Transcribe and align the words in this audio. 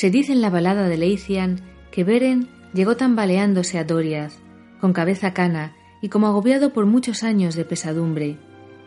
Se 0.00 0.08
dice 0.08 0.32
en 0.32 0.40
la 0.40 0.48
balada 0.48 0.88
de 0.88 0.96
Leithian 0.96 1.60
que 1.90 2.04
Beren 2.04 2.48
llegó 2.72 2.96
tambaleándose 2.96 3.78
a 3.78 3.84
Doriath, 3.84 4.32
con 4.80 4.94
cabeza 4.94 5.34
cana 5.34 5.76
y 6.00 6.08
como 6.08 6.26
agobiado 6.26 6.72
por 6.72 6.86
muchos 6.86 7.22
años 7.22 7.54
de 7.54 7.66
pesadumbre, 7.66 8.38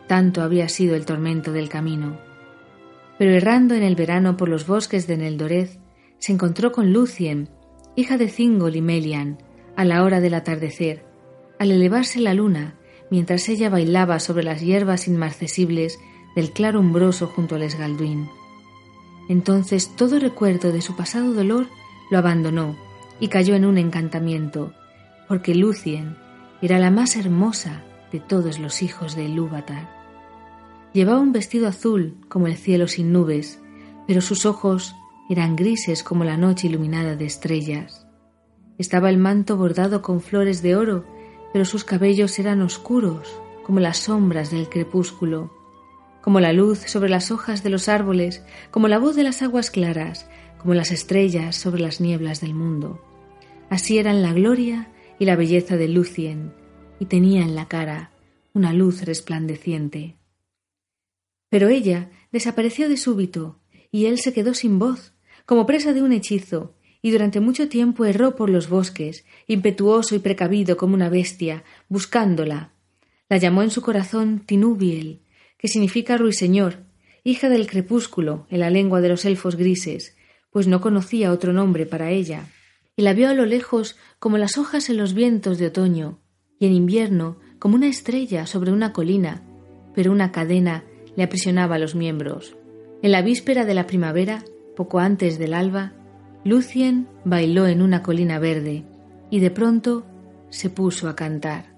tanto 0.08 0.42
había 0.42 0.68
sido 0.68 0.96
el 0.96 1.06
tormento 1.06 1.52
del 1.52 1.68
camino. 1.68 2.18
Pero 3.16 3.30
errando 3.30 3.76
en 3.76 3.84
el 3.84 3.94
verano 3.94 4.36
por 4.36 4.48
los 4.48 4.66
bosques 4.66 5.06
de 5.06 5.16
Neldorez, 5.16 5.78
se 6.18 6.32
encontró 6.32 6.72
con 6.72 6.92
Lucien, 6.92 7.48
hija 7.94 8.18
de 8.18 8.26
Thingol 8.26 8.74
y 8.74 8.82
Melian, 8.82 9.38
a 9.76 9.84
la 9.84 10.02
hora 10.02 10.20
del 10.20 10.34
atardecer, 10.34 11.04
al 11.60 11.70
elevarse 11.70 12.18
la 12.18 12.34
luna, 12.34 12.74
mientras 13.08 13.48
ella 13.48 13.70
bailaba 13.70 14.18
sobre 14.18 14.42
las 14.42 14.62
hierbas 14.62 15.06
inmarcesibles 15.06 15.96
del 16.34 16.50
claro 16.50 16.80
umbroso 16.80 17.28
junto 17.28 17.54
al 17.54 17.62
esgalduín. 17.62 18.28
Entonces 19.28 19.94
todo 19.96 20.18
recuerdo 20.18 20.72
de 20.72 20.82
su 20.82 20.96
pasado 20.96 21.32
dolor 21.32 21.66
lo 22.10 22.18
abandonó 22.18 22.76
y 23.20 23.28
cayó 23.28 23.54
en 23.54 23.64
un 23.64 23.78
encantamiento, 23.78 24.72
porque 25.28 25.54
Lucien 25.54 26.16
era 26.60 26.78
la 26.78 26.90
más 26.90 27.16
hermosa 27.16 27.82
de 28.12 28.20
todos 28.20 28.58
los 28.58 28.82
hijos 28.82 29.16
de 29.16 29.24
Ilúvatar. 29.24 29.88
Llevaba 30.92 31.20
un 31.20 31.32
vestido 31.32 31.66
azul 31.66 32.16
como 32.28 32.46
el 32.46 32.56
cielo 32.56 32.86
sin 32.86 33.12
nubes, 33.12 33.60
pero 34.06 34.20
sus 34.20 34.46
ojos 34.46 34.94
eran 35.28 35.56
grises 35.56 36.02
como 36.02 36.24
la 36.24 36.36
noche 36.36 36.68
iluminada 36.68 37.16
de 37.16 37.24
estrellas. 37.24 38.06
Estaba 38.78 39.08
el 39.08 39.18
manto 39.18 39.56
bordado 39.56 40.02
con 40.02 40.20
flores 40.20 40.62
de 40.62 40.76
oro, 40.76 41.04
pero 41.52 41.64
sus 41.64 41.84
cabellos 41.84 42.38
eran 42.38 42.60
oscuros 42.60 43.40
como 43.64 43.80
las 43.80 43.98
sombras 43.98 44.50
del 44.50 44.68
crepúsculo, 44.68 45.50
como 46.24 46.40
la 46.40 46.54
luz 46.54 46.78
sobre 46.86 47.10
las 47.10 47.30
hojas 47.30 47.62
de 47.62 47.68
los 47.68 47.86
árboles, 47.86 48.42
como 48.70 48.88
la 48.88 48.98
voz 48.98 49.14
de 49.14 49.24
las 49.24 49.42
aguas 49.42 49.70
claras, 49.70 50.26
como 50.56 50.72
las 50.72 50.90
estrellas 50.90 51.54
sobre 51.54 51.82
las 51.82 52.00
nieblas 52.00 52.40
del 52.40 52.54
mundo. 52.54 52.98
Así 53.68 53.98
eran 53.98 54.22
la 54.22 54.32
gloria 54.32 54.88
y 55.18 55.26
la 55.26 55.36
belleza 55.36 55.76
de 55.76 55.86
Lucien, 55.86 56.54
y 56.98 57.04
tenía 57.04 57.42
en 57.42 57.54
la 57.54 57.68
cara 57.68 58.10
una 58.54 58.72
luz 58.72 59.04
resplandeciente. 59.04 60.16
Pero 61.50 61.68
ella 61.68 62.08
desapareció 62.32 62.88
de 62.88 62.96
súbito, 62.96 63.60
y 63.90 64.06
él 64.06 64.18
se 64.18 64.32
quedó 64.32 64.54
sin 64.54 64.78
voz, 64.78 65.12
como 65.44 65.66
presa 65.66 65.92
de 65.92 66.02
un 66.02 66.12
hechizo, 66.12 66.74
y 67.02 67.10
durante 67.10 67.40
mucho 67.40 67.68
tiempo 67.68 68.06
erró 68.06 68.34
por 68.34 68.48
los 68.48 68.70
bosques, 68.70 69.26
impetuoso 69.46 70.14
y 70.14 70.20
precavido 70.20 70.78
como 70.78 70.94
una 70.94 71.10
bestia, 71.10 71.64
buscándola. 71.90 72.72
La 73.28 73.36
llamó 73.36 73.62
en 73.62 73.70
su 73.70 73.82
corazón 73.82 74.40
Tinubiel, 74.40 75.20
que 75.64 75.68
significa 75.68 76.18
ruiseñor, 76.18 76.84
hija 77.22 77.48
del 77.48 77.66
crepúsculo 77.66 78.46
en 78.50 78.60
la 78.60 78.68
lengua 78.68 79.00
de 79.00 79.08
los 79.08 79.24
elfos 79.24 79.56
grises, 79.56 80.14
pues 80.50 80.66
no 80.68 80.82
conocía 80.82 81.32
otro 81.32 81.54
nombre 81.54 81.86
para 81.86 82.10
ella, 82.10 82.48
y 82.96 83.02
la 83.02 83.14
vio 83.14 83.30
a 83.30 83.32
lo 83.32 83.46
lejos 83.46 83.96
como 84.18 84.36
las 84.36 84.58
hojas 84.58 84.90
en 84.90 84.98
los 84.98 85.14
vientos 85.14 85.56
de 85.56 85.68
otoño, 85.68 86.18
y 86.58 86.66
en 86.66 86.74
invierno 86.74 87.38
como 87.58 87.76
una 87.76 87.86
estrella 87.86 88.44
sobre 88.44 88.72
una 88.72 88.92
colina, 88.92 89.42
pero 89.94 90.12
una 90.12 90.32
cadena 90.32 90.84
le 91.16 91.22
aprisionaba 91.22 91.78
los 91.78 91.94
miembros. 91.94 92.54
En 93.00 93.10
la 93.10 93.22
víspera 93.22 93.64
de 93.64 93.72
la 93.72 93.86
primavera, 93.86 94.44
poco 94.76 94.98
antes 94.98 95.38
del 95.38 95.54
alba, 95.54 95.94
Lucien 96.44 97.08
bailó 97.24 97.66
en 97.68 97.80
una 97.80 98.02
colina 98.02 98.38
verde 98.38 98.84
y 99.30 99.40
de 99.40 99.50
pronto 99.50 100.04
se 100.50 100.68
puso 100.68 101.08
a 101.08 101.16
cantar. 101.16 101.73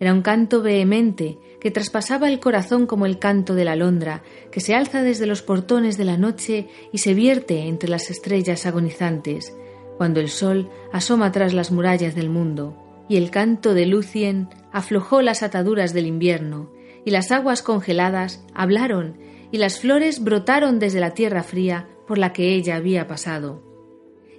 Era 0.00 0.14
un 0.14 0.22
canto 0.22 0.62
vehemente 0.62 1.38
que 1.60 1.70
traspasaba 1.70 2.30
el 2.30 2.40
corazón 2.40 2.86
como 2.86 3.04
el 3.04 3.18
canto 3.18 3.54
de 3.54 3.66
la 3.66 3.72
alondra, 3.72 4.22
que 4.50 4.60
se 4.60 4.74
alza 4.74 5.02
desde 5.02 5.26
los 5.26 5.42
portones 5.42 5.98
de 5.98 6.06
la 6.06 6.16
noche 6.16 6.68
y 6.90 6.98
se 6.98 7.12
vierte 7.12 7.68
entre 7.68 7.90
las 7.90 8.10
estrellas 8.10 8.64
agonizantes, 8.64 9.54
cuando 9.98 10.20
el 10.20 10.30
sol 10.30 10.70
asoma 10.90 11.30
tras 11.32 11.52
las 11.52 11.70
murallas 11.70 12.14
del 12.14 12.30
mundo, 12.30 12.74
y 13.10 13.18
el 13.18 13.30
canto 13.30 13.74
de 13.74 13.84
Lucien 13.84 14.48
aflojó 14.72 15.20
las 15.20 15.42
ataduras 15.42 15.92
del 15.92 16.06
invierno, 16.06 16.70
y 17.04 17.10
las 17.10 17.30
aguas 17.30 17.62
congeladas 17.62 18.42
hablaron, 18.54 19.18
y 19.52 19.58
las 19.58 19.80
flores 19.80 20.24
brotaron 20.24 20.78
desde 20.78 21.00
la 21.00 21.10
tierra 21.10 21.42
fría 21.42 21.88
por 22.06 22.16
la 22.16 22.32
que 22.32 22.54
ella 22.54 22.76
había 22.76 23.06
pasado. 23.06 23.62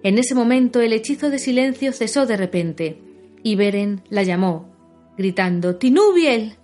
En 0.01 0.17
ese 0.17 0.33
momento 0.33 0.81
el 0.81 0.93
hechizo 0.93 1.29
de 1.29 1.37
silencio 1.37 1.93
cesó 1.93 2.25
de 2.25 2.37
repente, 2.37 2.99
y 3.43 3.55
Beren 3.55 4.01
la 4.09 4.23
llamó, 4.23 4.70
gritando 5.17 5.75
Tinubiel. 5.75 6.55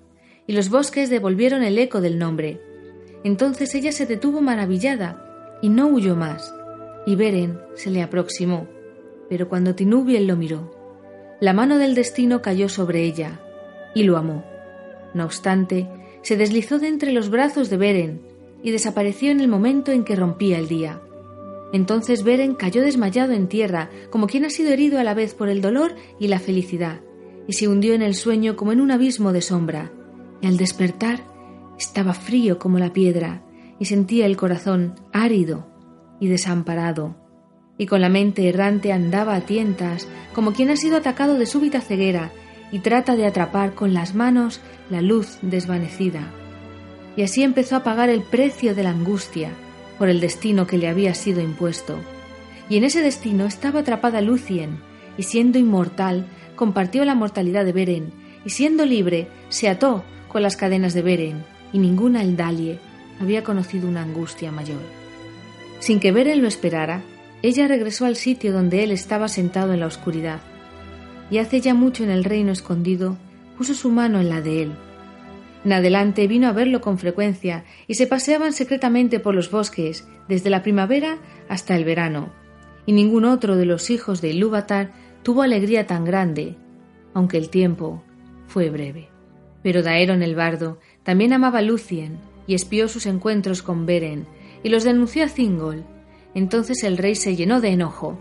y 0.50 0.54
los 0.54 0.70
bosques 0.70 1.10
devolvieron 1.10 1.62
el 1.64 1.78
eco 1.78 2.00
del 2.00 2.18
nombre. 2.18 2.62
Entonces 3.24 3.76
ella 3.76 3.92
se 3.92 4.06
detuvo 4.06 4.40
maravillada 4.42 5.60
y 5.62 5.70
no 5.70 5.88
huyó 5.88 6.16
más, 6.16 6.54
y 7.06 7.16
Beren 7.16 7.60
se 7.76 7.90
le 7.90 8.02
aproximó. 8.02 8.68
Pero 9.30 9.50
cuando 9.50 9.76
Tinubiel 9.76 10.26
lo 10.26 10.38
miró, 10.38 10.74
la 11.42 11.54
mano 11.54 11.78
del 11.78 11.96
destino 11.96 12.42
cayó 12.42 12.70
sobre 12.70 13.04
ella 13.04 13.42
y 13.94 14.04
lo 14.04 14.16
amó. 14.18 14.46
No 15.14 15.26
obstante, 15.26 15.88
se 16.22 16.38
deslizó 16.38 16.80
de 16.80 16.88
entre 16.88 17.12
los 17.12 17.30
brazos 17.30 17.70
de 17.70 17.78
Beren 17.78 18.22
y 18.64 18.72
desapareció 18.72 19.32
en 19.32 19.40
el 19.40 19.48
momento 19.48 19.92
en 19.92 20.04
que 20.04 20.16
rompía 20.16 20.58
el 20.58 20.68
día. 20.68 21.02
Entonces 21.74 22.24
Beren 22.24 22.56
cayó 22.56 22.82
desmayado 22.82 23.34
en 23.34 23.48
tierra, 23.48 23.90
como 24.10 24.28
quien 24.28 24.46
ha 24.46 24.50
sido 24.50 24.72
herido 24.72 25.00
a 25.00 25.04
la 25.04 25.14
vez 25.14 25.34
por 25.34 25.50
el 25.50 25.62
dolor 25.62 25.96
y 26.20 26.28
la 26.28 26.40
felicidad, 26.40 27.02
y 27.48 27.54
se 27.54 27.68
hundió 27.68 27.94
en 27.94 28.02
el 28.02 28.14
sueño 28.14 28.56
como 28.56 28.72
en 28.72 28.82
un 28.82 28.92
abismo 28.92 29.32
de 29.32 29.42
sombra. 29.42 29.92
Y 30.42 30.48
al 30.48 30.58
despertar 30.58 31.24
estaba 31.80 32.14
frío 32.14 32.60
como 32.60 32.80
la 32.80 32.94
piedra, 32.94 33.44
y 33.80 33.86
sentía 33.86 34.26
el 34.26 34.38
corazón 34.38 34.96
árido 35.14 35.68
y 36.20 36.28
desamparado. 36.28 37.16
Y 37.78 37.86
con 37.86 38.02
la 38.02 38.10
mente 38.10 38.50
errante 38.50 38.92
andaba 38.92 39.36
a 39.36 39.42
tientas, 39.42 40.08
como 40.34 40.54
quien 40.54 40.70
ha 40.70 40.76
sido 40.76 40.98
atacado 40.98 41.36
de 41.36 41.46
súbita 41.46 41.80
ceguera, 41.82 42.32
y 42.72 42.80
trata 42.80 43.16
de 43.16 43.26
atrapar 43.26 43.76
con 43.76 43.94
las 43.94 44.14
manos 44.16 44.60
la 44.90 45.02
luz 45.02 45.38
desvanecida. 45.42 46.32
Y 47.16 47.24
así 47.24 47.44
empezó 47.44 47.76
a 47.76 47.84
pagar 47.84 48.10
el 48.10 48.22
precio 48.22 48.76
de 48.76 48.84
la 48.84 48.90
angustia, 48.90 49.52
por 49.98 50.10
el 50.10 50.20
destino 50.20 50.68
que 50.68 50.78
le 50.78 50.88
había 50.88 51.14
sido 51.16 51.42
impuesto. 51.42 51.98
Y 52.70 52.78
en 52.78 52.84
ese 52.84 53.02
destino 53.02 53.46
estaba 53.46 53.80
atrapada 53.80 54.22
Lucien, 54.22 54.80
y 55.18 55.24
siendo 55.24 55.60
inmortal, 55.60 56.26
compartió 56.56 57.06
la 57.06 57.16
mortalidad 57.16 57.66
de 57.66 57.74
Beren, 57.74 58.12
y 58.46 58.50
siendo 58.50 58.86
libre, 58.86 59.28
se 59.50 59.70
ató 59.70 60.04
con 60.28 60.42
las 60.42 60.56
cadenas 60.56 60.94
de 60.94 61.02
Beren, 61.02 61.44
y 61.74 61.80
ninguna 61.80 62.24
Eldalie 62.24 62.80
había 63.20 63.44
conocido 63.44 63.88
una 63.88 64.04
angustia 64.04 64.52
mayor. 64.52 64.82
Sin 65.80 66.00
que 66.00 66.12
Beren 66.12 66.42
lo 66.42 66.48
esperara, 66.48 67.02
ella 67.42 67.68
regresó 67.68 68.06
al 68.06 68.16
sitio 68.16 68.54
donde 68.54 68.84
él 68.84 68.92
estaba 68.92 69.28
sentado 69.28 69.74
en 69.74 69.80
la 69.80 69.88
oscuridad, 69.88 70.40
y 71.30 71.40
hace 71.40 71.62
ya 71.62 71.74
mucho 71.74 72.04
en 72.04 72.10
el 72.10 72.24
reino 72.24 72.52
escondido 72.52 73.18
puso 73.58 73.74
su 73.74 73.90
mano 73.90 74.20
en 74.20 74.30
la 74.30 74.42
de 74.42 74.64
él, 74.64 74.72
en 75.68 75.74
adelante 75.74 76.28
vino 76.28 76.48
a 76.48 76.54
verlo 76.54 76.80
con 76.80 76.98
frecuencia 76.98 77.66
y 77.88 77.96
se 77.96 78.08
paseaban 78.08 78.54
secretamente 78.54 79.20
por 79.20 79.36
los 79.36 79.52
bosques 79.52 80.08
desde 80.30 80.50
la 80.50 80.64
primavera 80.64 81.18
hasta 81.50 81.76
el 81.76 81.84
verano, 81.84 82.30
y 82.86 82.94
ningún 82.94 83.26
otro 83.26 83.58
de 83.58 83.66
los 83.66 83.90
hijos 83.90 84.22
de 84.22 84.30
Ilúvatar 84.30 84.92
tuvo 85.28 85.42
alegría 85.42 85.86
tan 85.86 86.06
grande, 86.06 86.56
aunque 87.14 87.38
el 87.38 87.50
tiempo 87.50 88.02
fue 88.48 88.70
breve. 88.70 89.10
Pero 89.62 89.84
Daeron 89.84 90.24
el 90.24 90.36
bardo 90.36 90.80
también 91.04 91.34
amaba 91.34 91.60
a 91.60 91.62
Lucien 91.62 92.18
y 92.48 92.56
espió 92.56 92.88
sus 92.88 93.06
encuentros 93.06 93.62
con 93.62 93.86
Beren 93.86 94.26
y 94.64 94.70
los 94.70 94.86
denunció 94.86 95.26
a 95.26 95.28
Thingol. 95.28 95.84
Entonces 96.34 96.82
el 96.86 96.98
rey 96.98 97.14
se 97.16 97.36
llenó 97.36 97.60
de 97.60 97.72
enojo, 97.72 98.18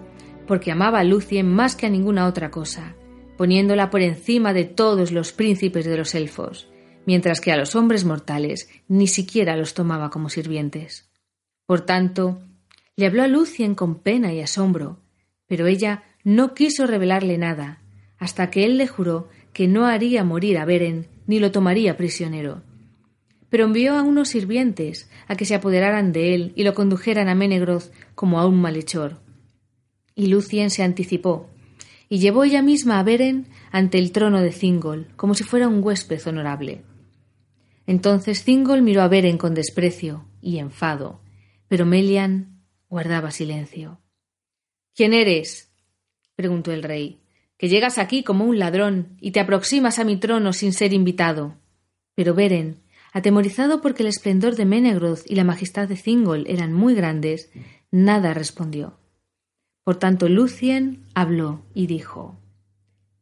porque 0.49 0.73
amaba 0.73 0.99
a 0.99 1.05
Lucien 1.05 1.49
más 1.49 1.77
que 1.77 1.87
a 1.87 1.91
ninguna 1.91 2.27
otra 2.27 2.51
cosa, 2.51 2.97
poniéndola 3.37 3.89
por 3.89 4.03
encima 4.03 4.53
de 4.53 4.65
todos 4.65 5.13
los 5.13 5.31
príncipes 5.31 5.85
de 5.85 5.97
los 5.97 6.13
elfos, 6.17 6.69
mientras 7.07 7.41
que 7.41 7.53
a 7.53 7.57
los 7.57 7.77
hombres 7.77 8.05
mortales 8.05 8.69
ni 8.89 9.07
siquiera 9.07 9.57
los 9.57 9.75
tomaba 9.75 10.11
como 10.11 10.29
sirvientes. 10.29 11.09
Por 11.67 11.83
tanto, 11.83 12.41
le 12.97 13.07
habló 13.07 13.23
a 13.23 13.29
Lucien 13.29 13.77
con 13.77 14.01
pena 14.01 14.33
y 14.33 14.41
asombro, 14.41 14.99
pero 15.47 15.69
ella 15.69 16.03
no 16.27 16.55
quiso 16.55 16.89
revelarle 16.89 17.39
nada, 17.39 17.81
hasta 18.19 18.51
que 18.51 18.65
él 18.65 18.79
le 18.79 18.89
juró 18.89 19.29
que 19.53 19.69
no 19.69 19.87
haría 19.87 20.25
morir 20.25 20.59
a 20.59 20.65
Beren 20.65 21.07
ni 21.29 21.39
lo 21.39 21.53
tomaría 21.53 21.97
prisionero. 21.97 22.65
Pero 23.49 23.67
envió 23.67 23.95
a 23.95 24.03
unos 24.03 24.31
sirvientes 24.31 25.09
a 25.29 25.37
que 25.37 25.45
se 25.45 25.55
apoderaran 25.55 26.11
de 26.11 26.35
él 26.35 26.53
y 26.57 26.65
lo 26.65 26.75
condujeran 26.75 27.29
a 27.29 27.37
Menegroth 27.37 27.93
como 28.17 28.41
a 28.41 28.47
un 28.49 28.61
malhechor. 28.61 29.21
Y 30.17 30.27
Lucien 30.27 30.71
se 30.71 30.83
anticipó, 30.83 31.49
y 32.09 32.19
llevó 32.19 32.43
ella 32.43 32.61
misma 32.61 32.99
a 32.99 33.05
Beren 33.05 33.47
ante 33.71 33.99
el 33.99 34.11
trono 34.11 34.41
de 34.41 34.51
Thingol, 34.51 35.07
como 35.15 35.35
si 35.35 35.45
fuera 35.45 35.69
un 35.69 35.81
huésped 35.81 36.27
honorable. 36.27 36.83
Entonces 37.87 38.43
Thingol 38.43 38.83
miró 38.83 39.03
a 39.03 39.09
Beren 39.09 39.39
con 39.39 39.55
desprecio 39.55 40.27
y 40.43 40.59
enfado, 40.59 41.21
pero 41.69 41.87
Melian 41.87 42.65
guardaba 42.89 43.31
silencio. 43.31 44.01
¿Quién 44.93 45.15
eres? 45.15 45.71
Preguntó 46.37 46.73
el 46.73 46.83
rey, 46.83 47.19
que 47.59 47.69
llegas 47.69 47.99
aquí 47.99 48.23
como 48.23 48.45
un 48.45 48.59
ladrón 48.59 49.17
y 49.21 49.33
te 49.33 49.41
aproximas 49.41 49.99
a 49.99 50.05
mi 50.05 50.17
trono 50.19 50.53
sin 50.53 50.73
ser 50.73 50.93
invitado. 50.93 51.57
Pero 52.15 52.35
Beren, 52.35 52.83
atemorizado 53.13 53.81
porque 53.81 54.03
el 54.03 54.09
esplendor 54.09 54.57
de 54.57 54.67
Menegroth 54.67 55.23
y 55.27 55.35
la 55.35 55.45
majestad 55.45 55.89
de 55.89 55.97
Thingol 55.97 56.45
eran 56.47 56.73
muy 56.73 56.95
grandes, 56.95 57.51
nada 57.91 58.35
respondió. 58.35 58.99
Por 59.85 59.97
tanto, 59.97 60.29
Lucien 60.29 61.05
habló 61.15 61.65
y 61.75 61.87
dijo: 61.87 62.39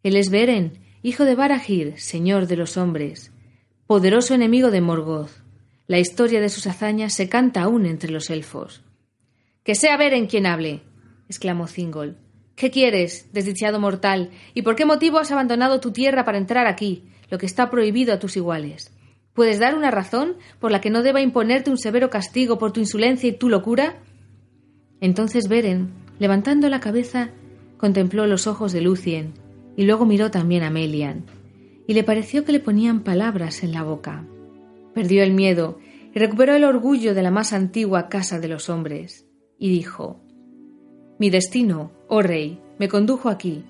Él 0.02 0.16
es 0.16 0.30
Beren, 0.30 0.78
hijo 1.02 1.24
de 1.24 1.34
Barahir, 1.34 2.00
señor 2.00 2.46
de 2.46 2.56
los 2.56 2.76
hombres, 2.76 3.30
poderoso 3.86 4.34
enemigo 4.34 4.70
de 4.70 4.80
Morgoth. 4.80 5.30
La 5.86 5.98
historia 5.98 6.40
de 6.40 6.48
sus 6.48 6.66
hazañas 6.66 7.12
se 7.12 7.28
canta 7.28 7.62
aún 7.62 7.84
entre 7.84 8.10
los 8.10 8.30
elfos. 8.30 8.82
Que 9.62 9.74
sea 9.74 9.98
Beren 9.98 10.26
quien 10.26 10.46
hable, 10.46 10.80
exclamó 11.28 11.66
Thingol. 11.66 12.16
¿Qué 12.56 12.70
quieres, 12.70 13.28
desdichado 13.32 13.80
mortal? 13.80 14.30
¿Y 14.54 14.62
por 14.62 14.76
qué 14.76 14.84
motivo 14.84 15.18
has 15.18 15.32
abandonado 15.32 15.80
tu 15.80 15.90
tierra 15.90 16.24
para 16.24 16.38
entrar 16.38 16.66
aquí, 16.66 17.04
lo 17.28 17.38
que 17.38 17.46
está 17.46 17.68
prohibido 17.68 18.14
a 18.14 18.20
tus 18.20 18.36
iguales? 18.36 18.92
¿Puedes 19.32 19.58
dar 19.58 19.74
una 19.74 19.90
razón 19.90 20.36
por 20.60 20.70
la 20.70 20.80
que 20.80 20.90
no 20.90 21.02
deba 21.02 21.20
imponerte 21.20 21.70
un 21.70 21.78
severo 21.78 22.10
castigo 22.10 22.56
por 22.56 22.72
tu 22.72 22.78
insolencia 22.78 23.28
y 23.28 23.32
tu 23.32 23.48
locura? 23.48 23.96
Entonces 25.00 25.48
Beren, 25.48 25.92
levantando 26.20 26.68
la 26.68 26.78
cabeza, 26.78 27.30
contempló 27.76 28.28
los 28.28 28.46
ojos 28.46 28.72
de 28.72 28.80
Lucien 28.80 29.34
y 29.76 29.84
luego 29.84 30.06
miró 30.06 30.30
también 30.30 30.62
a 30.62 30.70
Melian, 30.70 31.24
y 31.88 31.94
le 31.94 32.04
pareció 32.04 32.44
que 32.44 32.52
le 32.52 32.60
ponían 32.60 33.00
palabras 33.00 33.64
en 33.64 33.72
la 33.72 33.82
boca. 33.82 34.24
Perdió 34.94 35.24
el 35.24 35.32
miedo 35.32 35.78
y 36.14 36.18
recuperó 36.20 36.54
el 36.54 36.62
orgullo 36.62 37.14
de 37.14 37.22
la 37.22 37.32
más 37.32 37.52
antigua 37.52 38.08
casa 38.08 38.38
de 38.38 38.46
los 38.46 38.70
hombres, 38.70 39.26
y 39.58 39.70
dijo 39.70 40.23
Mi 41.18 41.30
destino, 41.30 41.92
oh 42.08 42.22
rey, 42.22 42.60
me 42.78 42.88
condujo 42.88 43.28
aquí, 43.28 43.64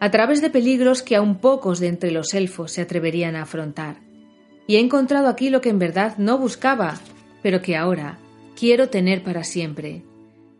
a 0.00 0.10
través 0.10 0.40
de 0.40 0.50
peligros 0.50 1.02
que 1.02 1.16
aún 1.16 1.36
pocos 1.36 1.80
de 1.80 1.88
entre 1.88 2.10
los 2.10 2.34
elfos 2.34 2.72
se 2.72 2.82
atreverían 2.82 3.36
a 3.36 3.42
afrontar. 3.42 4.00
Y 4.66 4.76
he 4.76 4.80
encontrado 4.80 5.28
aquí 5.28 5.50
lo 5.50 5.60
que 5.60 5.70
en 5.70 5.78
verdad 5.78 6.16
no 6.18 6.38
buscaba, 6.38 6.98
pero 7.42 7.62
que 7.62 7.76
ahora 7.76 8.18
quiero 8.54 8.88
tener 8.88 9.22
para 9.22 9.44
siempre, 9.44 10.02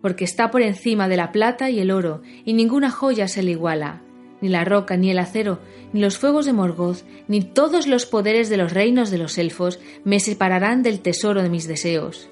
porque 0.01 0.25
está 0.25 0.51
por 0.51 0.63
encima 0.63 1.09
de 1.09 1.17
la 1.17 1.33
plata 1.33 1.71
y 1.71 1.81
el 1.81 1.91
oro, 1.91 2.23
y 2.45 2.55
ninguna 2.55 2.91
joya 2.91 3.29
se 3.29 3.43
le 3.43 3.53
iguala, 3.53 4.01
ni 4.41 4.49
la 4.49 4.65
roca, 4.65 4.97
ni 4.97 5.11
el 5.11 5.19
acero, 5.19 5.61
ni 5.93 6.01
los 6.01 6.17
fuegos 6.17 6.47
de 6.47 6.53
Morgoth, 6.53 7.05
ni 7.29 7.43
todos 7.43 7.87
los 7.87 8.07
poderes 8.07 8.49
de 8.49 8.57
los 8.57 8.73
reinos 8.73 9.11
de 9.11 9.19
los 9.19 9.37
elfos 9.39 9.79
me 10.05 10.21
separarán 10.21 10.83
del 10.83 11.01
tesoro 11.01 11.43
de 11.43 11.51
mis 11.51 11.69
deseos, 11.69 12.31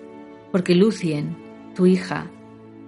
porque 0.51 0.75
Lucien, 0.75 1.37
tu 1.75 1.87
hija, 1.87 2.31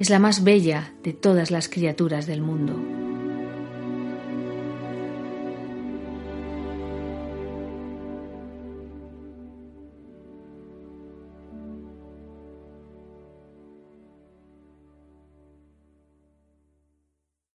es 0.00 0.08
la 0.08 0.19
más 0.19 0.43
bella 0.43 0.94
de 1.05 1.12
todas 1.12 1.50
las 1.50 1.69
criaturas 1.69 2.26
del 2.26 2.41
mundo. 2.41 3.00